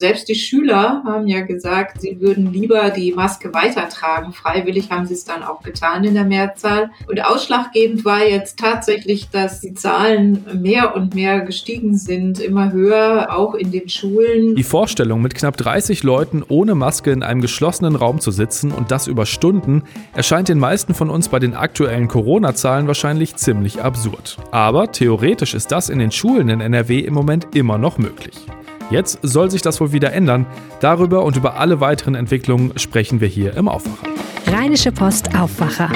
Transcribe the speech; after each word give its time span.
Selbst 0.00 0.28
die 0.28 0.36
Schüler 0.36 1.02
haben 1.04 1.26
ja 1.26 1.40
gesagt, 1.40 2.02
sie 2.02 2.20
würden 2.20 2.52
lieber 2.52 2.90
die 2.90 3.12
Maske 3.12 3.52
weitertragen. 3.52 4.32
Freiwillig 4.32 4.92
haben 4.92 5.06
sie 5.06 5.14
es 5.14 5.24
dann 5.24 5.42
auch 5.42 5.60
getan 5.60 6.04
in 6.04 6.14
der 6.14 6.22
Mehrzahl. 6.22 6.90
Und 7.08 7.20
ausschlaggebend 7.20 8.04
war 8.04 8.24
jetzt 8.24 8.60
tatsächlich, 8.60 9.28
dass 9.30 9.60
die 9.60 9.74
Zahlen 9.74 10.44
mehr 10.62 10.94
und 10.94 11.16
mehr 11.16 11.40
gestiegen 11.40 11.96
sind, 11.98 12.38
immer 12.38 12.70
höher, 12.70 13.36
auch 13.36 13.54
in 13.56 13.72
den 13.72 13.88
Schulen. 13.88 14.54
Die 14.54 14.62
Vorstellung, 14.62 15.20
mit 15.20 15.34
knapp 15.34 15.56
30 15.56 16.04
Leuten 16.04 16.44
ohne 16.46 16.76
Maske 16.76 17.10
in 17.10 17.24
einem 17.24 17.40
geschlossenen 17.40 17.96
Raum 17.96 18.20
zu 18.20 18.30
sitzen 18.30 18.70
und 18.70 18.92
das 18.92 19.08
über 19.08 19.26
Stunden, 19.26 19.82
erscheint 20.14 20.48
den 20.48 20.60
meisten 20.60 20.94
von 20.94 21.10
uns 21.10 21.28
bei 21.28 21.40
den 21.40 21.54
aktuellen 21.54 22.06
Corona-Zahlen 22.06 22.86
wahrscheinlich 22.86 23.34
ziemlich 23.34 23.82
absurd. 23.82 24.36
Aber 24.52 24.92
theoretisch 24.92 25.54
ist 25.54 25.72
das 25.72 25.88
in 25.88 25.98
den 25.98 26.12
Schulen 26.12 26.50
in 26.50 26.60
NRW 26.60 27.00
im 27.00 27.14
Moment 27.14 27.56
immer 27.56 27.78
noch 27.78 27.98
möglich. 27.98 28.46
Jetzt 28.90 29.18
soll 29.22 29.50
sich 29.50 29.60
das 29.60 29.80
wohl 29.80 29.92
wieder 29.92 30.12
ändern. 30.12 30.46
Darüber 30.80 31.22
und 31.24 31.36
über 31.36 31.58
alle 31.58 31.80
weiteren 31.80 32.14
Entwicklungen 32.14 32.72
sprechen 32.78 33.20
wir 33.20 33.28
hier 33.28 33.54
im 33.54 33.68
Aufwacher. 33.68 34.08
Rheinische 34.46 34.92
Post 34.92 35.36
Aufwacher. 35.36 35.90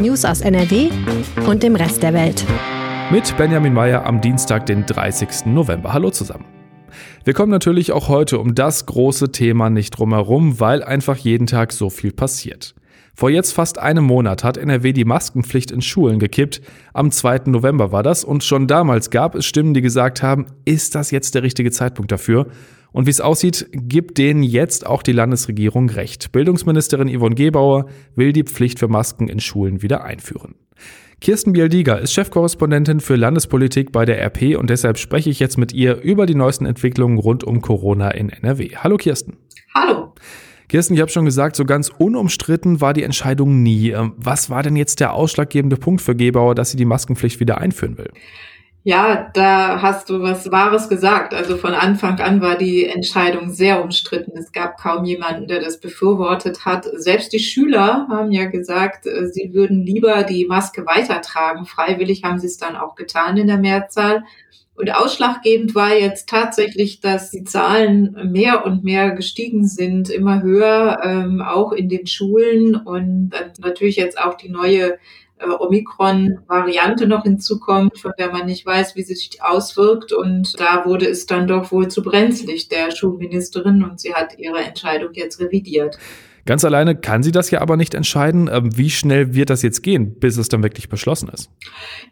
News 0.00 0.24
aus 0.24 0.42
NRW 0.42 0.90
und 1.48 1.64
dem 1.64 1.74
Rest 1.74 2.04
der 2.04 2.14
Welt. 2.14 2.44
Mit 3.10 3.36
Benjamin 3.36 3.74
Meyer 3.74 4.06
am 4.06 4.20
Dienstag, 4.20 4.66
den 4.66 4.86
30. 4.86 5.46
November. 5.46 5.92
Hallo 5.92 6.10
zusammen. 6.10 6.44
Wir 7.24 7.34
kommen 7.34 7.50
natürlich 7.50 7.90
auch 7.90 8.08
heute 8.08 8.38
um 8.38 8.54
das 8.54 8.86
große 8.86 9.32
Thema 9.32 9.68
nicht 9.68 9.98
drumherum, 9.98 10.60
weil 10.60 10.84
einfach 10.84 11.16
jeden 11.16 11.48
Tag 11.48 11.72
so 11.72 11.90
viel 11.90 12.12
passiert. 12.12 12.74
Vor 13.22 13.30
jetzt 13.30 13.52
fast 13.52 13.78
einem 13.78 14.02
Monat 14.02 14.42
hat 14.42 14.56
NRW 14.56 14.92
die 14.92 15.04
Maskenpflicht 15.04 15.70
in 15.70 15.80
Schulen 15.80 16.18
gekippt. 16.18 16.60
Am 16.92 17.12
2. 17.12 17.42
November 17.46 17.92
war 17.92 18.02
das 18.02 18.24
und 18.24 18.42
schon 18.42 18.66
damals 18.66 19.10
gab 19.10 19.36
es 19.36 19.46
Stimmen, 19.46 19.74
die 19.74 19.80
gesagt 19.80 20.24
haben, 20.24 20.46
ist 20.64 20.96
das 20.96 21.12
jetzt 21.12 21.36
der 21.36 21.44
richtige 21.44 21.70
Zeitpunkt 21.70 22.10
dafür? 22.10 22.48
Und 22.90 23.06
wie 23.06 23.10
es 23.10 23.20
aussieht, 23.20 23.68
gibt 23.70 24.18
denen 24.18 24.42
jetzt 24.42 24.84
auch 24.84 25.04
die 25.04 25.12
Landesregierung 25.12 25.88
recht. 25.88 26.32
Bildungsministerin 26.32 27.16
Yvonne 27.16 27.36
Gebauer 27.36 27.86
will 28.16 28.32
die 28.32 28.42
Pflicht 28.42 28.80
für 28.80 28.88
Masken 28.88 29.28
in 29.28 29.38
Schulen 29.38 29.82
wieder 29.82 30.02
einführen. 30.02 30.56
Kirsten 31.20 31.52
Bialdiger 31.52 32.00
ist 32.00 32.12
Chefkorrespondentin 32.14 32.98
für 32.98 33.14
Landespolitik 33.14 33.92
bei 33.92 34.04
der 34.04 34.20
RP 34.20 34.58
und 34.58 34.68
deshalb 34.68 34.98
spreche 34.98 35.30
ich 35.30 35.38
jetzt 35.38 35.58
mit 35.58 35.72
ihr 35.72 36.00
über 36.02 36.26
die 36.26 36.34
neuesten 36.34 36.66
Entwicklungen 36.66 37.18
rund 37.18 37.44
um 37.44 37.60
Corona 37.60 38.10
in 38.10 38.30
NRW. 38.30 38.70
Hallo 38.78 38.96
Kirsten. 38.96 39.36
Hallo. 39.76 40.12
Kirsten, 40.72 40.94
ich 40.94 41.02
habe 41.02 41.10
schon 41.10 41.26
gesagt, 41.26 41.54
so 41.54 41.66
ganz 41.66 41.90
unumstritten 41.98 42.80
war 42.80 42.94
die 42.94 43.02
Entscheidung 43.02 43.62
nie. 43.62 43.90
Ähm, 43.90 44.14
was 44.16 44.48
war 44.48 44.62
denn 44.62 44.74
jetzt 44.74 45.00
der 45.00 45.12
ausschlaggebende 45.12 45.76
Punkt 45.76 46.00
für 46.00 46.16
Gebauer, 46.16 46.54
dass 46.54 46.70
sie 46.70 46.78
die 46.78 46.86
Maskenpflicht 46.86 47.40
wieder 47.40 47.58
einführen 47.58 47.98
will? 47.98 48.10
Ja, 48.82 49.30
da 49.34 49.82
hast 49.82 50.08
du 50.08 50.22
was 50.22 50.50
Wahres 50.50 50.88
gesagt. 50.88 51.34
Also 51.34 51.58
von 51.58 51.74
Anfang 51.74 52.18
an 52.20 52.40
war 52.40 52.56
die 52.56 52.86
Entscheidung 52.86 53.50
sehr 53.50 53.84
umstritten. 53.84 54.32
Es 54.34 54.50
gab 54.50 54.78
kaum 54.78 55.04
jemanden, 55.04 55.46
der 55.46 55.60
das 55.60 55.78
befürwortet 55.78 56.64
hat. 56.64 56.88
Selbst 56.94 57.34
die 57.34 57.40
Schüler 57.40 58.06
haben 58.08 58.32
ja 58.32 58.46
gesagt, 58.46 59.06
äh, 59.06 59.26
sie 59.26 59.52
würden 59.52 59.82
lieber 59.82 60.22
die 60.22 60.46
Maske 60.46 60.86
weitertragen. 60.86 61.66
Freiwillig 61.66 62.24
haben 62.24 62.38
sie 62.38 62.46
es 62.46 62.56
dann 62.56 62.76
auch 62.76 62.94
getan 62.94 63.36
in 63.36 63.46
der 63.46 63.58
Mehrzahl. 63.58 64.24
Und 64.74 64.90
ausschlaggebend 64.90 65.74
war 65.74 65.94
jetzt 65.94 66.28
tatsächlich, 66.28 67.00
dass 67.00 67.30
die 67.30 67.44
Zahlen 67.44 68.30
mehr 68.32 68.64
und 68.64 68.84
mehr 68.84 69.10
gestiegen 69.10 69.66
sind, 69.66 70.08
immer 70.08 70.42
höher, 70.42 71.00
ähm, 71.04 71.42
auch 71.42 71.72
in 71.72 71.88
den 71.88 72.06
Schulen 72.06 72.76
und 72.76 73.32
natürlich 73.60 73.96
jetzt 73.96 74.18
auch 74.18 74.34
die 74.34 74.48
neue 74.48 74.98
äh, 75.38 75.48
Omikron-Variante 75.58 77.06
noch 77.06 77.24
hinzukommt, 77.24 77.98
von 77.98 78.12
der 78.18 78.32
man 78.32 78.46
nicht 78.46 78.64
weiß, 78.64 78.96
wie 78.96 79.02
sie 79.02 79.14
sich 79.14 79.42
auswirkt. 79.42 80.12
Und 80.12 80.58
da 80.58 80.84
wurde 80.86 81.06
es 81.06 81.26
dann 81.26 81.46
doch 81.46 81.70
wohl 81.70 81.88
zu 81.88 82.02
brenzlig 82.02 82.68
der 82.68 82.90
Schulministerin 82.92 83.82
und 83.82 84.00
sie 84.00 84.14
hat 84.14 84.38
ihre 84.38 84.60
Entscheidung 84.60 85.12
jetzt 85.12 85.38
revidiert. 85.38 85.98
Ganz 86.44 86.64
alleine 86.64 86.96
kann 86.96 87.22
sie 87.22 87.30
das 87.30 87.50
ja 87.50 87.60
aber 87.60 87.76
nicht 87.76 87.94
entscheiden. 87.94 88.50
Ähm, 88.52 88.76
wie 88.76 88.90
schnell 88.90 89.34
wird 89.34 89.50
das 89.50 89.62
jetzt 89.62 89.82
gehen, 89.82 90.18
bis 90.18 90.36
es 90.36 90.48
dann 90.48 90.62
wirklich 90.62 90.88
beschlossen 90.88 91.28
ist? 91.28 91.50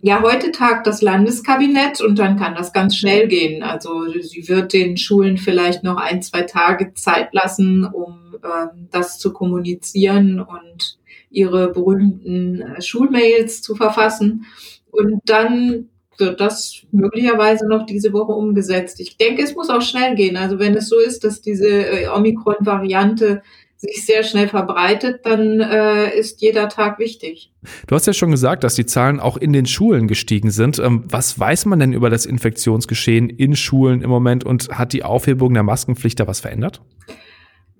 Ja, 0.00 0.22
heute 0.22 0.52
tagt 0.52 0.86
das 0.86 1.02
Landeskabinett 1.02 2.00
und 2.00 2.18
dann 2.18 2.38
kann 2.38 2.54
das 2.54 2.72
ganz 2.72 2.96
schnell 2.96 3.26
gehen. 3.26 3.62
Also 3.62 4.08
sie 4.20 4.48
wird 4.48 4.72
den 4.72 4.96
Schulen 4.96 5.36
vielleicht 5.36 5.82
noch 5.82 5.96
ein, 5.96 6.22
zwei 6.22 6.42
Tage 6.42 6.94
Zeit 6.94 7.32
lassen, 7.32 7.84
um 7.84 8.36
ähm, 8.44 8.88
das 8.90 9.18
zu 9.18 9.32
kommunizieren 9.32 10.40
und 10.40 10.98
ihre 11.30 11.72
berühmten 11.72 12.60
äh, 12.60 12.82
Schulmails 12.82 13.62
zu 13.62 13.74
verfassen. 13.74 14.46
Und 14.90 15.20
dann 15.24 15.88
wird 16.18 16.40
das 16.40 16.82
möglicherweise 16.92 17.66
noch 17.66 17.86
diese 17.86 18.12
Woche 18.12 18.32
umgesetzt. 18.32 19.00
Ich 19.00 19.16
denke, 19.16 19.42
es 19.42 19.54
muss 19.54 19.70
auch 19.70 19.82
schnell 19.82 20.14
gehen. 20.14 20.36
Also 20.36 20.58
wenn 20.58 20.74
es 20.74 20.88
so 20.88 20.98
ist, 20.98 21.24
dass 21.24 21.40
diese 21.40 21.68
äh, 21.68 22.08
Omikron-Variante 22.08 23.42
sich 23.80 24.04
sehr 24.04 24.22
schnell 24.24 24.46
verbreitet, 24.46 25.20
dann 25.24 25.60
äh, 25.60 26.14
ist 26.14 26.42
jeder 26.42 26.68
Tag 26.68 26.98
wichtig. 26.98 27.50
Du 27.86 27.94
hast 27.94 28.06
ja 28.06 28.12
schon 28.12 28.30
gesagt, 28.30 28.62
dass 28.62 28.74
die 28.74 28.84
Zahlen 28.84 29.20
auch 29.20 29.38
in 29.38 29.54
den 29.54 29.64
Schulen 29.64 30.06
gestiegen 30.06 30.50
sind. 30.50 30.78
Ähm, 30.78 31.04
was 31.08 31.38
weiß 31.38 31.64
man 31.64 31.80
denn 31.80 31.94
über 31.94 32.10
das 32.10 32.26
Infektionsgeschehen 32.26 33.30
in 33.30 33.56
Schulen 33.56 34.02
im 34.02 34.10
Moment 34.10 34.44
und 34.44 34.68
hat 34.68 34.92
die 34.92 35.02
Aufhebung 35.02 35.54
der 35.54 35.62
Maskenpflicht 35.62 36.20
da 36.20 36.26
was 36.26 36.40
verändert? 36.40 36.82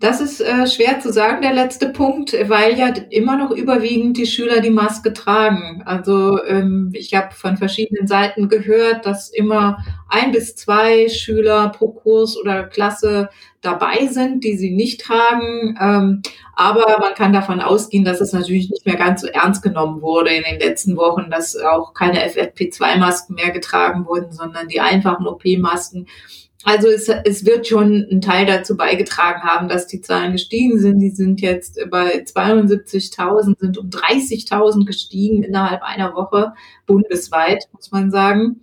Das 0.01 0.23
ist 0.23 0.41
äh, 0.41 0.67
schwer 0.67 0.99
zu 1.01 1.13
sagen, 1.13 1.43
der 1.43 1.53
letzte 1.53 1.91
Punkt, 1.91 2.35
weil 2.49 2.79
ja 2.79 2.89
immer 3.11 3.37
noch 3.37 3.51
überwiegend 3.51 4.17
die 4.17 4.25
Schüler 4.25 4.63
die 4.63 4.71
Maske 4.71 5.13
tragen. 5.13 5.83
Also 5.85 6.43
ähm, 6.43 6.91
ich 6.95 7.13
habe 7.13 7.35
von 7.35 7.59
verschiedenen 7.59 8.07
Seiten 8.07 8.49
gehört, 8.49 9.05
dass 9.05 9.29
immer 9.29 9.85
ein 10.09 10.33
bis 10.33 10.57
zwei 10.57 11.11
Schüler 11.11 11.69
pro 11.69 11.89
Kurs 11.93 12.39
oder 12.39 12.65
Klasse 12.65 13.29
dabei 13.61 14.07
sind, 14.07 14.43
die 14.43 14.57
sie 14.57 14.71
nicht 14.71 15.03
tragen. 15.03 15.77
Ähm, 15.79 16.23
aber 16.55 16.99
man 16.99 17.13
kann 17.13 17.35
davon 17.35 17.61
ausgehen, 17.61 18.05
dass 18.07 18.23
es 18.23 18.33
natürlich 18.33 18.71
nicht 18.71 18.87
mehr 18.87 18.97
ganz 18.97 19.21
so 19.21 19.27
ernst 19.27 19.63
genommen 19.63 20.01
wurde 20.01 20.31
in 20.31 20.45
den 20.45 20.61
letzten 20.61 20.97
Wochen, 20.97 21.31
dass 21.31 21.59
auch 21.59 21.93
keine 21.93 22.27
FFP2-Masken 22.27 23.35
mehr 23.35 23.51
getragen 23.51 24.07
wurden, 24.07 24.33
sondern 24.33 24.67
die 24.67 24.81
einfachen 24.81 25.27
OP-Masken. 25.27 26.07
Also 26.65 26.89
es, 26.89 27.09
es 27.09 27.47
wird 27.47 27.67
schon 27.67 28.07
ein 28.11 28.21
Teil 28.21 28.45
dazu 28.45 28.77
beigetragen 28.77 29.43
haben, 29.43 29.69
dass 29.69 29.87
die 29.87 30.03
Zahlen 30.03 30.33
gestiegen 30.33 30.79
sind. 30.79 30.99
Die 30.99 31.11
sind 31.11 31.41
jetzt 31.41 31.81
bei 31.91 32.23
72.000, 32.23 33.59
sind 33.59 33.79
um 33.79 33.89
30.000 33.89 34.85
gestiegen 34.85 35.43
innerhalb 35.43 35.83
einer 35.83 36.15
Woche, 36.15 36.53
bundesweit, 36.87 37.65
muss 37.73 37.91
man 37.93 38.11
sagen. 38.11 38.61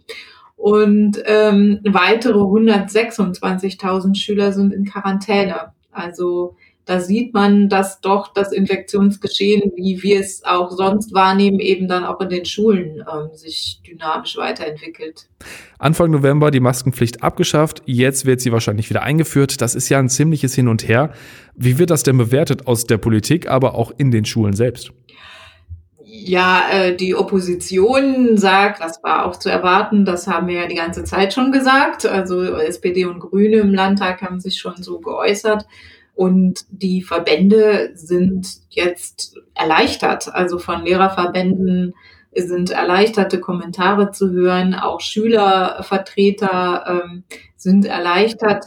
Und 0.55 1.21
ähm, 1.25 1.79
weitere 1.83 2.37
126.000 2.39 4.15
Schüler 4.15 4.53
sind 4.53 4.73
in 4.73 4.85
Quarantäne. 4.85 5.73
Also 5.91 6.55
da 6.87 7.01
sieht 7.01 7.33
man, 7.33 7.67
dass 7.67 7.99
doch 7.99 8.33
das 8.33 8.53
Infektionsgeschehen, 8.53 9.73
wie 9.75 10.01
wir 10.01 10.21
es 10.21 10.43
auch 10.45 10.71
sonst 10.71 11.13
wahrnehmen, 11.13 11.59
eben 11.59 11.87
dann 11.89 12.05
auch 12.05 12.21
in 12.21 12.29
den 12.29 12.45
Schulen 12.45 13.03
ähm, 13.11 13.29
sich 13.33 13.81
dynamisch 13.85 14.37
weiterentwickelt. 14.37 15.27
Anfang 15.79 16.11
November 16.11 16.49
die 16.49 16.61
Maskenpflicht 16.61 17.23
abgeschafft, 17.23 17.83
jetzt 17.85 18.25
wird 18.25 18.39
sie 18.39 18.53
wahrscheinlich 18.53 18.89
wieder 18.89 19.03
eingeführt. 19.03 19.61
Das 19.61 19.75
ist 19.75 19.89
ja 19.89 19.99
ein 19.99 20.07
ziemliches 20.07 20.55
Hin 20.55 20.69
und 20.69 20.87
Her. 20.87 21.11
Wie 21.55 21.77
wird 21.77 21.89
das 21.89 22.03
denn 22.03 22.17
bewertet 22.17 22.67
aus 22.67 22.85
der 22.85 22.97
Politik, 22.97 23.49
aber 23.49 23.75
auch 23.75 23.91
in 23.97 24.09
den 24.11 24.23
Schulen 24.23 24.53
selbst? 24.53 24.91
Ja, 26.09 26.63
äh, 26.71 26.95
die 26.95 27.15
Opposition 27.15 28.37
sagt, 28.37 28.81
das 28.81 29.03
war 29.03 29.25
auch 29.25 29.35
zu 29.35 29.49
erwarten, 29.49 30.05
das 30.05 30.25
haben 30.25 30.47
wir 30.47 30.61
ja 30.61 30.67
die 30.67 30.75
ganze 30.75 31.03
Zeit 31.03 31.33
schon 31.33 31.51
gesagt. 31.51 32.05
Also 32.05 32.41
SPD 32.55 33.03
und 33.03 33.19
Grüne 33.19 33.57
im 33.57 33.73
Landtag 33.73 34.21
haben 34.21 34.39
sich 34.39 34.57
schon 34.57 34.81
so 34.81 34.99
geäußert. 34.99 35.65
Und 36.17 36.66
die 36.72 37.03
Verbände 37.03 37.91
sind 37.94 38.47
jetzt 38.69 39.38
erleichtert. 39.53 40.33
Also 40.33 40.57
von 40.57 40.83
Lehrerverbänden 40.83 41.94
sind 42.35 42.72
erleichterte 42.72 43.39
Kommentare 43.39 44.09
zu 44.09 44.31
hören. 44.31 44.73
Auch 44.73 45.00
Schülervertreter 45.00 47.03
ähm, 47.06 47.23
sind 47.56 47.85
erleichtert. 47.85 48.66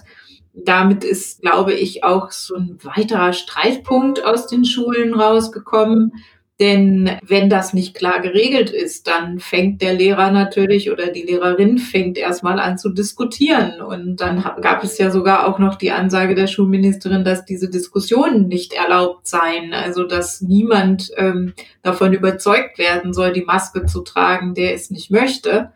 Damit 0.55 1.03
ist, 1.03 1.42
glaube 1.42 1.72
ich, 1.72 2.04
auch 2.04 2.30
so 2.30 2.54
ein 2.54 2.78
weiterer 2.84 3.33
Streitpunkt 3.33 4.24
aus 4.24 4.47
den 4.47 4.65
Schulen 4.65 5.13
rausgekommen. 5.13 6.13
Denn 6.60 7.10
wenn 7.27 7.48
das 7.48 7.72
nicht 7.72 7.95
klar 7.95 8.21
geregelt 8.21 8.68
ist, 8.68 9.07
dann 9.07 9.41
fängt 9.41 9.80
der 9.80 9.95
Lehrer 9.95 10.30
natürlich 10.30 10.91
oder 10.91 11.07
die 11.07 11.22
Lehrerin 11.22 11.78
fängt 11.78 12.18
erstmal 12.18 12.60
an 12.60 12.77
zu 12.77 12.91
diskutieren. 12.91 13.80
Und 13.80 14.21
dann 14.21 14.45
gab 14.60 14.84
es 14.84 14.98
ja 14.98 15.10
sogar 15.10 15.48
auch 15.48 15.59
noch 15.59 15.77
die 15.77 15.91
Ansage 15.91 16.34
der 16.34 16.48
Schulministerin, 16.48 17.24
dass 17.24 17.47
diese 17.47 17.71
Diskussionen 17.71 18.47
nicht 18.47 18.74
erlaubt 18.74 19.27
seien. 19.27 19.72
Also 19.72 20.04
dass 20.04 20.42
niemand 20.42 21.10
ähm, 21.16 21.54
davon 21.83 22.12
überzeugt 22.12 22.78
werden 22.78 23.15
soll, 23.15 23.33
die 23.33 23.41
Maske 23.41 23.86
zu 23.86 24.03
tragen, 24.03 24.53
der 24.53 24.74
es 24.74 24.91
nicht 24.91 25.10
möchte. 25.10 25.72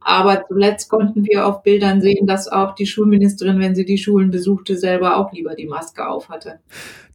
Aber 0.00 0.44
zuletzt 0.46 0.88
konnten 0.88 1.24
wir 1.24 1.46
auf 1.46 1.62
Bildern 1.62 2.00
sehen, 2.00 2.26
dass 2.26 2.46
auch 2.46 2.74
die 2.74 2.86
Schulministerin, 2.86 3.58
wenn 3.58 3.74
sie 3.74 3.84
die 3.84 3.98
Schulen 3.98 4.30
besuchte, 4.30 4.76
selber 4.76 5.16
auch 5.16 5.32
lieber 5.32 5.54
die 5.54 5.66
Maske 5.66 6.06
auf 6.06 6.28
hatte. 6.28 6.60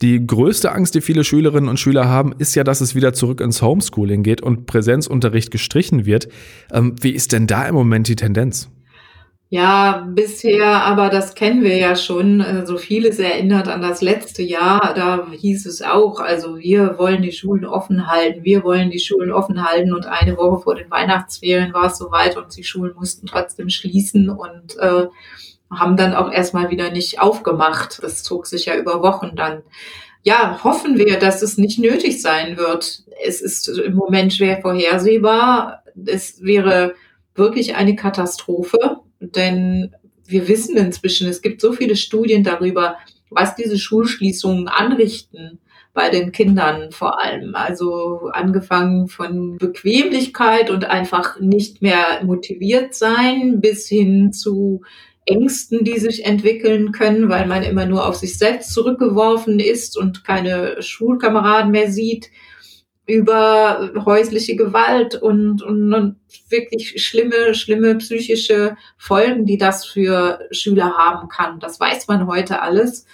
Die 0.02 0.26
größte 0.26 0.72
Angst, 0.72 0.96
die 0.96 1.02
viele 1.02 1.24
Schülerinnen 1.24 1.70
und 1.70 1.80
Schüler 1.80 2.10
haben, 2.10 2.34
ist 2.38 2.56
ja, 2.56 2.64
dass 2.64 2.82
es 2.82 2.94
wieder 2.96 3.14
zurück 3.14 3.40
ins 3.40 3.62
Homeschooling 3.62 4.24
geht 4.24 4.42
und 4.42 4.66
Präsenzunterricht 4.66 5.52
gestrichen 5.52 6.06
wird. 6.06 6.28
Ähm, 6.72 6.96
wie 7.02 7.12
ist 7.12 7.32
denn 7.32 7.48
da 7.48 7.66
im 7.66 7.76
Moment 7.76 8.08
die 8.08 8.16
Tendenz? 8.16 8.70
Ja, 9.54 10.08
bisher, 10.10 10.66
aber 10.66 11.10
das 11.10 11.36
kennen 11.36 11.62
wir 11.62 11.76
ja 11.76 11.98
schon. 11.98 12.40
So 12.40 12.46
also 12.46 12.78
vieles 12.78 13.20
erinnert 13.20 13.68
an 13.68 13.82
das 13.82 14.02
letzte 14.02 14.42
Jahr. 14.44 14.94
Da 14.94 15.28
hieß 15.30 15.66
es 15.66 15.82
auch, 15.82 16.22
also 16.22 16.58
wir 16.58 16.98
wollen 16.98 17.22
die 17.22 17.34
Schulen 17.34 17.66
offen 17.66 18.08
halten, 18.08 18.46
wir 18.46 18.64
wollen 18.64 18.92
die 18.92 19.02
Schulen 19.02 19.30
offen 19.30 19.62
halten. 19.70 19.94
Und 19.94 20.06
eine 20.06 20.38
Woche 20.38 20.62
vor 20.62 20.76
den 20.76 20.90
Weihnachtsferien 20.90 21.74
war 21.74 21.88
es 21.88 21.98
soweit 21.98 22.38
und 22.38 22.56
die 22.56 22.64
Schulen 22.64 22.94
mussten 22.96 23.28
trotzdem 23.28 23.68
schließen 23.68 24.30
und 24.30 24.78
äh, 24.80 25.08
haben 25.70 25.98
dann 25.98 26.14
auch 26.14 26.32
erstmal 26.32 26.70
wieder 26.70 26.90
nicht 26.90 27.20
aufgemacht. 27.20 28.00
Das 28.02 28.24
zog 28.24 28.48
sich 28.48 28.68
ja 28.68 28.78
über 28.78 29.02
Wochen 29.04 29.36
dann. 29.36 29.64
Ja, 30.24 30.64
hoffen 30.64 30.98
wir, 30.98 31.20
dass 31.20 31.42
es 31.42 31.58
nicht 31.58 31.78
nötig 31.78 32.22
sein 32.22 32.56
wird. 32.56 33.04
Es 33.26 33.42
ist 33.42 33.68
im 33.68 33.96
Moment 33.96 34.32
schwer 34.32 34.62
vorhersehbar. 34.62 35.84
Es 36.06 36.42
wäre 36.42 36.96
wirklich 37.36 37.76
eine 37.76 37.98
Katastrophe 37.98 39.02
denn 39.22 39.96
wir 40.26 40.48
wissen 40.48 40.78
inzwischen, 40.78 41.28
es 41.28 41.42
gibt 41.42 41.62
so 41.62 41.74
viele 41.74 41.96
Studien 41.96 42.44
darüber, 42.44 42.98
was 43.30 43.56
diese 43.56 43.78
Schulschließungen 43.78 44.68
anrichten 44.68 45.60
bei 45.94 46.10
den 46.10 46.32
Kindern 46.32 46.92
vor 46.92 47.22
allem. 47.22 47.56
Also 47.56 48.30
angefangen 48.32 49.08
von 49.08 49.58
Bequemlichkeit 49.58 50.70
und 50.70 50.86
einfach 50.86 51.40
nicht 51.40 51.82
mehr 51.82 52.24
motiviert 52.24 52.96
sein 52.96 53.62
bis 53.62 53.88
hin 53.88 54.32
zu 54.32 54.82
Ängsten, 55.26 55.84
die 55.84 56.00
sich 56.00 56.26
entwickeln 56.26 56.92
können, 56.92 57.30
weil 57.30 57.46
man 57.46 57.64
immer 57.64 57.86
nur 57.86 58.08
auf 58.08 58.16
sich 58.16 58.38
selbst 58.38 58.74
zurückgeworfen 58.74 59.60
ist 59.60 59.98
und 59.98 60.24
keine 60.24 60.82
Schulkameraden 60.82 61.72
mehr 61.72 61.92
sieht 61.92 62.30
über 63.12 63.92
häusliche 64.06 64.56
Gewalt 64.56 65.16
und, 65.16 65.62
und, 65.62 65.94
und 65.94 66.16
wirklich 66.50 67.04
schlimme, 67.06 67.54
schlimme 67.54 67.96
psychische 67.96 68.78
Folgen, 68.98 69.46
die 69.46 69.58
das 69.58 69.86
für 69.86 70.40
Schüler 70.52 70.98
haben 70.98 71.28
kann. 71.28 71.60
Das 71.60 71.80
weiß 71.80 72.08
man 72.08 72.28
heute 72.28 72.62
alles. 72.62 73.06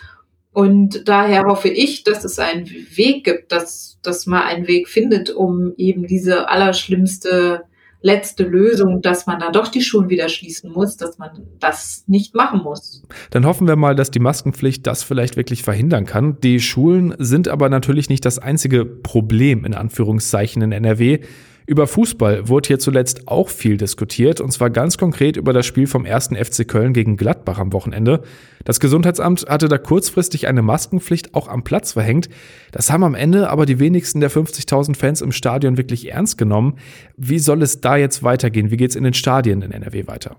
Und 0.53 1.07
daher 1.07 1.44
hoffe 1.45 1.69
ich, 1.69 2.03
dass 2.03 2.23
es 2.23 2.39
einen 2.39 2.67
Weg 2.95 3.25
gibt, 3.25 3.51
dass, 3.51 3.99
dass 4.01 4.25
man 4.25 4.44
einen 4.44 4.67
Weg 4.67 4.88
findet, 4.88 5.29
um 5.29 5.73
eben 5.77 6.07
diese 6.07 6.49
allerschlimmste 6.49 7.63
letzte 8.01 8.44
Lösung, 8.44 9.01
dass 9.01 9.25
man 9.25 9.39
da 9.39 9.51
doch 9.51 9.67
die 9.67 9.81
Schulen 9.81 10.09
wieder 10.09 10.29
schließen 10.29 10.71
muss, 10.71 10.97
dass 10.97 11.17
man 11.17 11.31
das 11.59 12.03
nicht 12.07 12.35
machen 12.35 12.61
muss. 12.63 13.03
Dann 13.31 13.45
hoffen 13.45 13.67
wir 13.67 13.75
mal, 13.75 13.95
dass 13.95 14.11
die 14.11 14.19
Maskenpflicht 14.19 14.85
das 14.85 15.03
vielleicht 15.03 15.35
wirklich 15.35 15.63
verhindern 15.63 16.05
kann. 16.05 16.39
Die 16.41 16.59
Schulen 16.59 17.15
sind 17.17 17.47
aber 17.47 17.69
natürlich 17.69 18.09
nicht 18.09 18.25
das 18.25 18.39
einzige 18.39 18.85
Problem 18.85 19.65
in 19.65 19.73
Anführungszeichen 19.73 20.61
in 20.61 20.71
NRW. 20.71 21.19
Über 21.69 21.85
Fußball 21.85 22.47
wurde 22.47 22.67
hier 22.67 22.79
zuletzt 22.79 23.27
auch 23.27 23.49
viel 23.49 23.75
diskutiert, 23.75 24.39
und 24.39 24.51
zwar 24.53 24.69
ganz 24.69 24.97
konkret 24.97 25.35
über 25.35 25.51
das 25.51 25.65
Spiel 25.65 25.85
vom 25.85 26.05
ersten 26.05 26.37
FC 26.37 26.65
Köln 26.65 26.93
gegen 26.93 27.17
Gladbach 27.17 27.59
am 27.59 27.73
Wochenende. 27.73 28.23
Das 28.63 28.79
Gesundheitsamt 28.79 29.45
hatte 29.49 29.67
da 29.67 29.77
kurzfristig 29.77 30.47
eine 30.47 30.61
Maskenpflicht 30.61 31.35
auch 31.35 31.49
am 31.49 31.65
Platz 31.65 31.91
verhängt. 31.91 32.29
Das 32.71 32.89
haben 32.89 33.03
am 33.03 33.15
Ende 33.15 33.49
aber 33.49 33.65
die 33.65 33.79
wenigsten 33.79 34.21
der 34.21 34.31
50.000 34.31 34.95
Fans 34.95 35.19
im 35.19 35.33
Stadion 35.33 35.75
wirklich 35.75 36.09
ernst 36.09 36.37
genommen. 36.37 36.77
Wie 37.17 37.37
soll 37.37 37.61
es 37.61 37.81
da 37.81 37.97
jetzt 37.97 38.23
weitergehen? 38.23 38.71
Wie 38.71 38.77
geht 38.77 38.91
es 38.91 38.95
in 38.95 39.03
den 39.03 39.13
Stadien 39.13 39.61
in 39.61 39.71
NRW 39.71 40.07
weiter? 40.07 40.37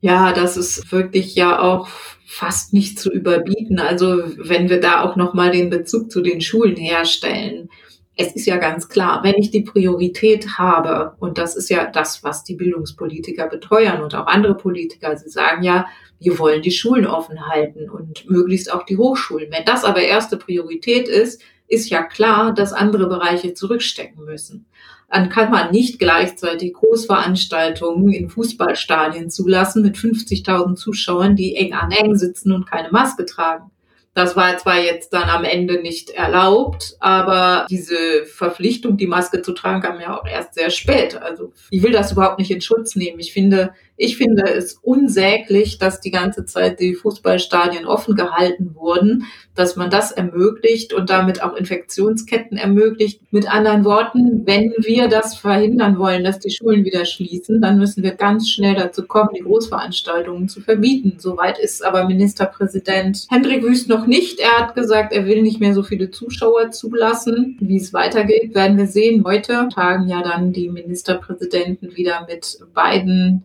Ja, 0.00 0.32
das 0.32 0.56
ist 0.56 0.92
wirklich 0.92 1.34
ja 1.34 1.60
auch 1.60 1.88
fast 2.24 2.72
nicht 2.72 3.00
zu 3.00 3.10
überbieten. 3.10 3.80
Also 3.80 4.22
wenn 4.36 4.68
wir 4.68 4.78
da 4.78 5.02
auch 5.02 5.16
noch 5.16 5.34
mal 5.34 5.50
den 5.50 5.70
Bezug 5.70 6.12
zu 6.12 6.20
den 6.20 6.40
Schulen 6.40 6.76
herstellen 6.76 7.68
es 8.16 8.34
ist 8.34 8.46
ja 8.46 8.58
ganz 8.58 8.88
klar, 8.88 9.24
wenn 9.24 9.34
ich 9.34 9.50
die 9.50 9.62
Priorität 9.62 10.56
habe, 10.58 11.16
und 11.18 11.38
das 11.38 11.56
ist 11.56 11.68
ja 11.68 11.90
das, 11.90 12.22
was 12.22 12.44
die 12.44 12.54
Bildungspolitiker 12.54 13.48
beteuern 13.48 14.02
und 14.02 14.14
auch 14.14 14.26
andere 14.26 14.56
Politiker, 14.56 15.16
sie 15.16 15.28
sagen 15.28 15.64
ja, 15.64 15.86
wir 16.20 16.38
wollen 16.38 16.62
die 16.62 16.70
Schulen 16.70 17.06
offen 17.06 17.48
halten 17.48 17.90
und 17.90 18.30
möglichst 18.30 18.72
auch 18.72 18.84
die 18.84 18.96
Hochschulen. 18.96 19.50
Wenn 19.50 19.64
das 19.64 19.84
aber 19.84 20.00
erste 20.00 20.36
Priorität 20.36 21.08
ist, 21.08 21.42
ist 21.66 21.90
ja 21.90 22.02
klar, 22.02 22.54
dass 22.54 22.72
andere 22.72 23.08
Bereiche 23.08 23.54
zurückstecken 23.54 24.24
müssen. 24.24 24.66
Dann 25.10 25.28
kann 25.28 25.50
man 25.50 25.70
nicht 25.70 25.98
gleichzeitig 25.98 26.74
Großveranstaltungen 26.74 28.12
in 28.12 28.28
Fußballstadien 28.28 29.30
zulassen 29.30 29.82
mit 29.82 29.96
50.000 29.96 30.76
Zuschauern, 30.76 31.36
die 31.36 31.56
eng 31.56 31.72
an 31.72 31.90
eng 31.90 32.16
sitzen 32.16 32.52
und 32.52 32.68
keine 32.68 32.90
Maske 32.90 33.24
tragen. 33.24 33.70
Das 34.14 34.36
war 34.36 34.56
zwar 34.58 34.80
jetzt 34.80 35.12
dann 35.12 35.28
am 35.28 35.44
Ende 35.44 35.82
nicht 35.82 36.10
erlaubt, 36.10 36.96
aber 37.00 37.66
diese 37.68 38.24
Verpflichtung, 38.26 38.96
die 38.96 39.08
Maske 39.08 39.42
zu 39.42 39.52
tragen, 39.52 39.82
kam 39.82 40.00
ja 40.00 40.18
auch 40.18 40.24
erst 40.24 40.54
sehr 40.54 40.70
spät. 40.70 41.16
Also 41.16 41.52
ich 41.70 41.82
will 41.82 41.90
das 41.90 42.12
überhaupt 42.12 42.38
nicht 42.38 42.52
in 42.52 42.60
Schutz 42.60 42.94
nehmen. 42.94 43.18
Ich 43.18 43.32
finde, 43.32 43.74
ich 43.96 44.16
finde 44.16 44.44
es 44.44 44.74
unsäglich, 44.82 45.78
dass 45.78 46.00
die 46.00 46.10
ganze 46.10 46.44
Zeit 46.44 46.80
die 46.80 46.94
Fußballstadien 46.94 47.86
offen 47.86 48.16
gehalten 48.16 48.74
wurden, 48.74 49.26
dass 49.54 49.76
man 49.76 49.88
das 49.88 50.10
ermöglicht 50.10 50.92
und 50.92 51.10
damit 51.10 51.42
auch 51.42 51.54
Infektionsketten 51.54 52.58
ermöglicht. 52.58 53.20
Mit 53.30 53.48
anderen 53.48 53.84
Worten, 53.84 54.42
wenn 54.46 54.74
wir 54.78 55.06
das 55.08 55.36
verhindern 55.36 55.98
wollen, 55.98 56.24
dass 56.24 56.40
die 56.40 56.50
Schulen 56.50 56.84
wieder 56.84 57.04
schließen, 57.04 57.62
dann 57.62 57.78
müssen 57.78 58.02
wir 58.02 58.12
ganz 58.12 58.48
schnell 58.48 58.74
dazu 58.74 59.04
kommen, 59.04 59.30
die 59.36 59.42
Großveranstaltungen 59.42 60.48
zu 60.48 60.60
verbieten. 60.60 61.14
Soweit 61.18 61.58
ist 61.58 61.84
aber 61.84 62.06
Ministerpräsident 62.06 63.26
Hendrik 63.30 63.62
Wüst 63.62 63.88
noch 63.88 64.06
nicht. 64.06 64.40
Er 64.40 64.58
hat 64.58 64.74
gesagt, 64.74 65.12
er 65.12 65.26
will 65.26 65.42
nicht 65.42 65.60
mehr 65.60 65.74
so 65.74 65.84
viele 65.84 66.10
Zuschauer 66.10 66.72
zulassen. 66.72 67.56
Wie 67.60 67.76
es 67.76 67.92
weitergeht, 67.92 68.54
werden 68.54 68.76
wir 68.76 68.88
sehen. 68.88 69.24
Heute 69.24 69.68
tagen 69.72 70.08
ja 70.08 70.22
dann 70.22 70.52
die 70.52 70.68
Ministerpräsidenten 70.68 71.96
wieder 71.96 72.26
mit 72.28 72.58
beiden 72.74 73.44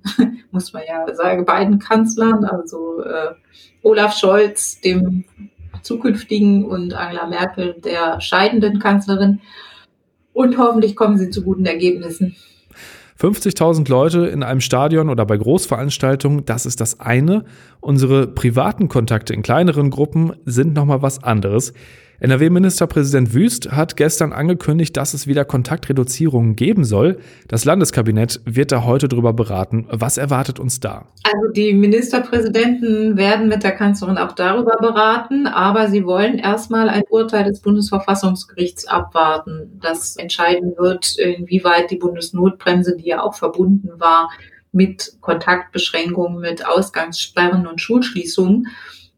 muss 0.52 0.74
man 0.74 0.84
ja 0.88 1.14
sagen, 1.14 1.46
beiden 1.46 1.80
Kanzlern, 1.80 2.46
also 2.46 3.02
äh, 3.04 3.34
Olaf 3.84 4.18
Scholz, 4.18 4.82
dem 4.82 5.26
zukünftigen, 5.82 6.66
und 6.66 6.94
Angela 6.94 7.28
Merkel, 7.28 7.76
der 7.84 8.20
scheidenden 8.22 8.80
Kanzlerin. 8.80 9.42
Und 10.34 10.58
hoffentlich 10.58 10.96
kommen 10.96 11.18
sie 11.18 11.30
zu 11.30 11.44
guten 11.44 11.66
Ergebnissen. 11.66 12.36
50.000 13.20 13.90
Leute 13.90 14.28
in 14.28 14.44
einem 14.44 14.62
Stadion 14.62 15.10
oder 15.10 15.26
bei 15.26 15.36
Großveranstaltungen, 15.36 16.46
das 16.46 16.66
ist 16.66 16.80
das 16.80 17.02
eine. 17.02 17.44
Unsere 17.82 18.28
privaten 18.28 18.88
Kontakte 18.88 19.34
in 19.34 19.42
kleineren 19.42 19.90
Gruppen 19.90 20.34
sind 20.46 20.74
nochmal 20.74 21.02
was 21.02 21.22
anderes. 21.22 21.74
NRW-Ministerpräsident 22.22 23.34
Wüst 23.34 23.72
hat 23.72 23.96
gestern 23.96 24.34
angekündigt, 24.34 24.98
dass 24.98 25.14
es 25.14 25.26
wieder 25.26 25.46
Kontaktreduzierungen 25.46 26.58
geben 26.58 26.84
soll. 26.84 27.20
Das 27.48 27.64
Landeskabinett 27.64 28.42
wird 28.44 28.74
da 28.74 28.84
heute 28.84 29.08
drüber 29.08 29.32
beraten. 29.32 29.88
Was 29.90 30.18
erwartet 30.18 30.60
uns 30.60 30.82
da? 30.82 31.08
Also 31.24 31.54
die 31.56 31.74
Ministerpräsidenten 31.74 33.16
werden 33.16 33.48
mit 33.48 33.64
der 33.64 33.72
Kanzlerin 33.72 34.18
auch 34.18 34.34
darüber 34.34 34.78
beraten, 34.82 35.48
aber 35.48 35.88
sie 35.88 36.06
wollen 36.06 36.38
erstmal 36.40 36.90
ein 36.90 37.04
Urteil 37.10 37.46
des 37.46 37.62
Bundesverfassungsgerichts 37.62 38.86
abwarten, 38.86 39.80
das 39.82 40.18
entscheiden 40.18 40.74
wird, 40.78 41.18
inwieweit 41.18 41.90
die 41.90 41.98
Bundesnotbremse, 41.98 42.98
die 42.98 43.08
ja 43.08 43.22
auch 43.22 43.36
verbunden 43.36 43.92
war, 43.98 44.30
mit 44.72 45.14
Kontaktbeschränkungen, 45.22 46.40
mit 46.40 46.66
Ausgangssperren 46.66 47.66
und 47.66 47.82
Schulschließungen, 47.82 48.68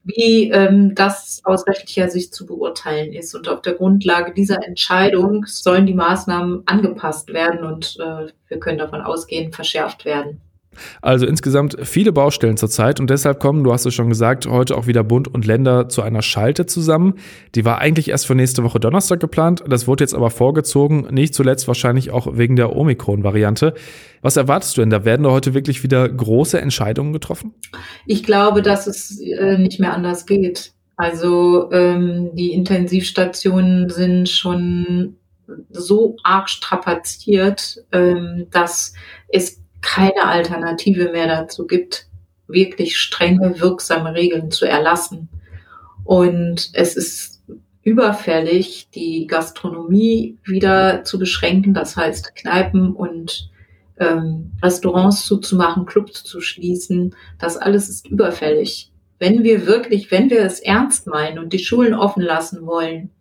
wie 0.03 0.50
ähm, 0.50 0.96
das 0.96 1.41
aus 1.43 1.67
rechtlicher 1.67 2.10
Sicht 2.10 2.34
zu 2.34 2.46
beurteilen 2.46 3.13
ist. 3.13 3.36
Und 3.36 3.48
auf 3.48 3.62
der 3.62 3.74
Grundlage 3.74 4.34
dieser 4.34 4.65
Entscheidung 4.65 5.46
sollen 5.46 5.86
die 5.86 5.93
Maßnahmen 5.93 6.63
angepasst 6.65 7.34
werden 7.34 7.63
und 7.63 7.98
äh, 8.00 8.27
wir 8.48 8.60
können 8.60 8.79
davon 8.79 9.01
ausgehen, 9.01 9.53
verschärft 9.53 10.05
werden. 10.05 10.41
Also 11.01 11.25
insgesamt 11.25 11.77
viele 11.83 12.11
Baustellen 12.11 12.57
zurzeit 12.57 13.00
und 13.00 13.09
deshalb 13.09 13.39
kommen, 13.39 13.63
du 13.63 13.71
hast 13.73 13.85
es 13.85 13.93
schon 13.93 14.09
gesagt, 14.09 14.47
heute 14.47 14.75
auch 14.77 14.88
wieder 14.88 15.03
Bund 15.03 15.27
und 15.27 15.45
Länder 15.45 15.89
zu 15.89 16.01
einer 16.01 16.21
Schalte 16.21 16.65
zusammen. 16.65 17.15
Die 17.55 17.65
war 17.65 17.79
eigentlich 17.79 18.09
erst 18.09 18.27
für 18.27 18.35
nächste 18.35 18.63
Woche 18.63 18.79
Donnerstag 18.79 19.19
geplant, 19.19 19.63
das 19.67 19.88
wurde 19.88 20.03
jetzt 20.03 20.13
aber 20.13 20.29
vorgezogen, 20.29 21.07
nicht 21.11 21.33
zuletzt 21.33 21.67
wahrscheinlich 21.67 22.11
auch 22.11 22.38
wegen 22.38 22.55
der 22.55 22.75
Omikron-Variante. 22.75 23.73
Was 24.21 24.38
erwartest 24.38 24.77
du 24.77 24.81
denn? 24.81 24.89
Da 24.89 25.05
werden 25.05 25.23
da 25.23 25.31
heute 25.31 25.53
wirklich 25.53 25.83
wieder 25.83 26.07
große 26.07 26.59
Entscheidungen 26.59 27.13
getroffen? 27.13 27.53
Ich 28.05 28.23
glaube, 28.23 28.61
dass 28.61 28.88
es 28.88 29.19
äh, 29.19 29.57
nicht 29.57 29.79
mehr 29.79 29.93
anders 29.93 30.25
geht. 30.25 30.73
Also 30.95 31.71
ähm, 31.71 32.31
die 32.35 32.53
Intensivstationen 32.53 33.89
sind 33.89 34.29
schon 34.29 35.15
so 35.69 36.15
arg 36.23 36.50
strapaziert, 36.50 37.83
ähm, 37.91 38.47
dass 38.51 38.93
es 39.29 39.60
keine 39.81 40.25
Alternative 40.25 41.11
mehr 41.11 41.27
dazu 41.27 41.67
gibt, 41.67 42.07
wirklich 42.47 42.97
strenge, 42.97 43.59
wirksame 43.59 44.13
Regeln 44.13 44.51
zu 44.51 44.65
erlassen. 44.65 45.29
Und 46.03 46.69
es 46.73 46.95
ist 46.95 47.43
überfällig, 47.83 48.89
die 48.93 49.27
Gastronomie 49.27 50.38
wieder 50.43 51.03
zu 51.03 51.17
beschränken, 51.17 51.73
das 51.73 51.97
heißt 51.97 52.35
Kneipen 52.35 52.93
und 52.93 53.50
ähm, 53.97 54.51
Restaurants 54.61 55.25
zuzumachen, 55.25 55.85
Clubs 55.85 56.23
zu 56.23 56.41
schließen. 56.41 57.15
Das 57.39 57.57
alles 57.57 57.89
ist 57.89 58.07
überfällig. 58.07 58.91
Wenn 59.19 59.43
wir 59.43 59.67
wirklich, 59.67 60.11
wenn 60.11 60.29
wir 60.29 60.41
es 60.41 60.59
ernst 60.59 61.07
meinen 61.07 61.39
und 61.39 61.53
die 61.53 61.59
Schulen 61.59 61.93
offen 61.93 62.23
lassen 62.23 62.65
wollen, 62.65 63.11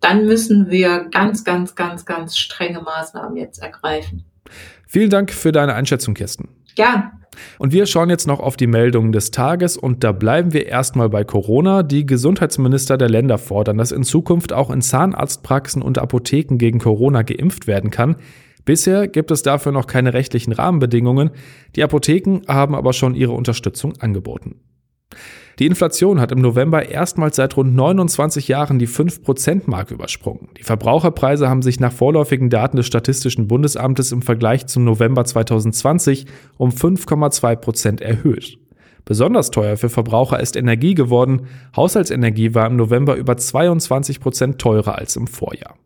dann 0.00 0.26
müssen 0.26 0.70
wir 0.70 1.06
ganz, 1.10 1.44
ganz, 1.44 1.74
ganz, 1.74 2.04
ganz 2.04 2.36
strenge 2.36 2.80
Maßnahmen 2.80 3.36
jetzt 3.36 3.62
ergreifen. 3.62 4.24
Vielen 4.86 5.10
Dank 5.10 5.32
für 5.32 5.52
deine 5.52 5.74
Einschätzung, 5.74 6.14
Kirsten. 6.14 6.48
Gern. 6.74 7.10
Und 7.58 7.72
wir 7.72 7.86
schauen 7.86 8.10
jetzt 8.10 8.26
noch 8.26 8.40
auf 8.40 8.56
die 8.56 8.66
Meldungen 8.66 9.12
des 9.12 9.30
Tages 9.30 9.76
und 9.76 10.04
da 10.04 10.12
bleiben 10.12 10.52
wir 10.52 10.66
erstmal 10.66 11.08
bei 11.08 11.24
Corona. 11.24 11.82
Die 11.82 12.06
Gesundheitsminister 12.06 12.96
der 12.96 13.08
Länder 13.08 13.38
fordern, 13.38 13.78
dass 13.78 13.92
in 13.92 14.04
Zukunft 14.04 14.52
auch 14.52 14.70
in 14.70 14.80
Zahnarztpraxen 14.80 15.82
und 15.82 15.98
Apotheken 15.98 16.56
gegen 16.56 16.78
Corona 16.78 17.22
geimpft 17.22 17.66
werden 17.66 17.90
kann. 17.90 18.16
Bisher 18.64 19.06
gibt 19.06 19.30
es 19.30 19.42
dafür 19.42 19.72
noch 19.72 19.86
keine 19.86 20.12
rechtlichen 20.12 20.52
Rahmenbedingungen. 20.52 21.30
Die 21.76 21.84
Apotheken 21.84 22.40
haben 22.48 22.74
aber 22.74 22.92
schon 22.92 23.14
ihre 23.14 23.32
Unterstützung 23.32 23.94
angeboten. 24.00 24.56
Die 25.58 25.66
Inflation 25.66 26.20
hat 26.20 26.32
im 26.32 26.40
November 26.40 26.88
erstmals 26.88 27.36
seit 27.36 27.56
rund 27.56 27.74
29 27.74 28.48
Jahren 28.48 28.78
die 28.78 28.88
5%-Marke 28.88 29.94
übersprungen. 29.94 30.48
Die 30.58 30.62
Verbraucherpreise 30.62 31.48
haben 31.48 31.62
sich 31.62 31.80
nach 31.80 31.92
vorläufigen 31.92 32.50
Daten 32.50 32.76
des 32.76 32.86
Statistischen 32.86 33.48
Bundesamtes 33.48 34.12
im 34.12 34.20
Vergleich 34.20 34.66
zum 34.66 34.84
November 34.84 35.24
2020 35.24 36.26
um 36.58 36.70
5,2% 36.70 38.02
erhöht. 38.02 38.58
Besonders 39.06 39.50
teuer 39.50 39.76
für 39.76 39.88
Verbraucher 39.88 40.40
ist 40.40 40.56
Energie 40.56 40.94
geworden. 40.94 41.46
Haushaltsenergie 41.74 42.54
war 42.54 42.66
im 42.66 42.76
November 42.76 43.14
über 43.14 43.34
22% 43.34 44.58
teurer 44.58 44.96
als 44.98 45.16
im 45.16 45.28
Vorjahr. 45.28 45.76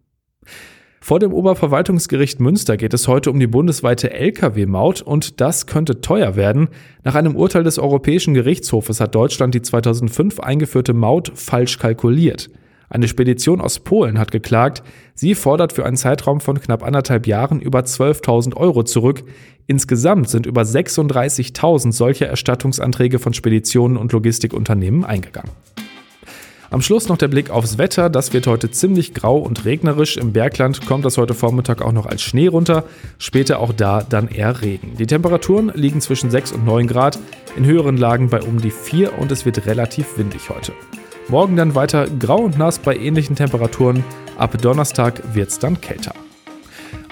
Vor 1.10 1.18
dem 1.18 1.32
Oberverwaltungsgericht 1.32 2.38
Münster 2.38 2.76
geht 2.76 2.94
es 2.94 3.08
heute 3.08 3.32
um 3.32 3.40
die 3.40 3.48
bundesweite 3.48 4.12
Lkw-Maut 4.12 5.02
und 5.02 5.40
das 5.40 5.66
könnte 5.66 6.00
teuer 6.00 6.36
werden. 6.36 6.68
Nach 7.02 7.16
einem 7.16 7.34
Urteil 7.34 7.64
des 7.64 7.80
Europäischen 7.80 8.32
Gerichtshofes 8.32 9.00
hat 9.00 9.16
Deutschland 9.16 9.52
die 9.56 9.60
2005 9.60 10.38
eingeführte 10.38 10.94
Maut 10.94 11.32
falsch 11.34 11.78
kalkuliert. 11.78 12.48
Eine 12.88 13.08
Spedition 13.08 13.60
aus 13.60 13.80
Polen 13.80 14.20
hat 14.20 14.30
geklagt. 14.30 14.84
Sie 15.14 15.34
fordert 15.34 15.72
für 15.72 15.84
einen 15.84 15.96
Zeitraum 15.96 16.40
von 16.40 16.60
knapp 16.60 16.84
anderthalb 16.84 17.26
Jahren 17.26 17.60
über 17.60 17.80
12.000 17.80 18.56
Euro 18.56 18.84
zurück. 18.84 19.24
Insgesamt 19.66 20.28
sind 20.28 20.46
über 20.46 20.62
36.000 20.62 21.90
solcher 21.90 22.28
Erstattungsanträge 22.28 23.18
von 23.18 23.34
Speditionen 23.34 23.96
und 23.96 24.12
Logistikunternehmen 24.12 25.04
eingegangen. 25.04 25.50
Am 26.72 26.82
Schluss 26.82 27.08
noch 27.08 27.18
der 27.18 27.26
Blick 27.26 27.50
aufs 27.50 27.78
Wetter. 27.78 28.08
Das 28.08 28.32
wird 28.32 28.46
heute 28.46 28.70
ziemlich 28.70 29.12
grau 29.12 29.38
und 29.38 29.64
regnerisch. 29.64 30.16
Im 30.16 30.32
Bergland 30.32 30.86
kommt 30.86 31.04
das 31.04 31.18
heute 31.18 31.34
Vormittag 31.34 31.82
auch 31.82 31.90
noch 31.90 32.06
als 32.06 32.22
Schnee 32.22 32.46
runter. 32.46 32.84
Später 33.18 33.58
auch 33.58 33.72
da 33.72 34.04
dann 34.08 34.28
eher 34.28 34.62
Regen. 34.62 34.94
Die 34.96 35.06
Temperaturen 35.06 35.72
liegen 35.74 36.00
zwischen 36.00 36.30
6 36.30 36.52
und 36.52 36.64
9 36.64 36.86
Grad. 36.86 37.18
In 37.56 37.64
höheren 37.64 37.96
Lagen 37.96 38.30
bei 38.30 38.40
um 38.40 38.60
die 38.60 38.70
4 38.70 39.18
und 39.18 39.32
es 39.32 39.44
wird 39.44 39.66
relativ 39.66 40.16
windig 40.16 40.48
heute. 40.48 40.72
Morgen 41.26 41.56
dann 41.56 41.74
weiter 41.74 42.06
grau 42.06 42.38
und 42.38 42.56
nass 42.56 42.78
bei 42.78 42.96
ähnlichen 42.96 43.34
Temperaturen. 43.34 44.04
Ab 44.38 44.56
Donnerstag 44.62 45.34
wird 45.34 45.48
es 45.48 45.58
dann 45.58 45.80
kälter. 45.80 46.14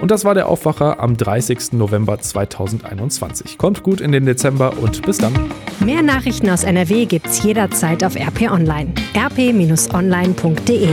Und 0.01 0.11
das 0.11 0.25
war 0.25 0.35
der 0.35 0.49
Aufwacher 0.49 1.01
am 1.01 1.17
30. 1.17 1.73
November 1.73 2.19
2021. 2.19 3.59
Kommt 3.59 3.83
gut 3.83 4.01
in 4.01 4.13
den 4.13 4.27
Dezember 4.27 4.79
und 4.79 5.03
bis 5.03 5.19
dann. 5.19 5.35
Mehr 5.81 6.03
Nachrichten 6.03 6.49
aus 6.51 6.65
NRW 6.65 7.07
gibt's 7.07 7.43
jederzeit 7.43 8.05
auf 8.05 8.17
RP 8.17 8.51
Online. 8.51 8.93
rp-online.de 9.17 10.89